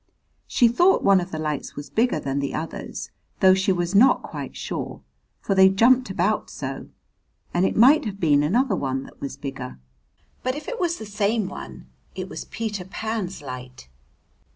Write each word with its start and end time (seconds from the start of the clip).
She 0.47 0.67
thought 0.67 1.03
one 1.03 1.21
of 1.21 1.29
the 1.29 1.37
lights 1.37 1.75
was 1.75 1.91
bigger 1.91 2.19
than 2.19 2.39
the 2.39 2.55
others, 2.55 3.11
though 3.39 3.53
she 3.53 3.71
was 3.71 3.93
not 3.93 4.23
quite 4.23 4.55
sure, 4.55 5.03
for 5.41 5.53
they 5.53 5.69
jumped 5.69 6.09
about 6.09 6.49
so, 6.49 6.87
and 7.53 7.67
it 7.67 7.77
might 7.77 8.05
have 8.05 8.19
been 8.19 8.41
another 8.41 8.75
one 8.75 9.03
that 9.03 9.21
was 9.21 9.37
bigger. 9.37 9.77
But 10.41 10.55
if 10.55 10.67
it 10.67 10.79
was 10.79 10.97
the 10.97 11.05
same 11.05 11.47
one, 11.47 11.85
it 12.15 12.27
was 12.29 12.45
Peter 12.45 12.83
Pan's 12.85 13.43
light. 13.43 13.89